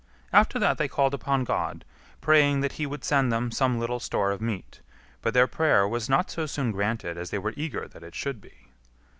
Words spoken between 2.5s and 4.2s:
that He would send them some little